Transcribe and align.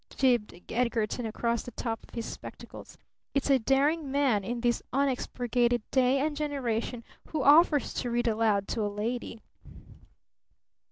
gibed 0.17 0.55
Edgarton 0.71 1.27
across 1.27 1.61
the 1.61 1.69
top 1.69 2.01
of 2.01 2.15
his 2.15 2.25
spectacles. 2.25 2.97
"It's 3.35 3.51
a 3.51 3.59
daring 3.59 4.09
man, 4.09 4.43
in 4.43 4.61
this 4.61 4.81
unexpurgated 4.91 5.83
day 5.91 6.17
and 6.17 6.35
generation, 6.35 7.03
who 7.27 7.43
offers 7.43 7.93
to 7.93 8.09
read 8.09 8.27
aloud 8.27 8.67
to 8.69 8.81
a 8.81 8.89
lady." 8.89 9.43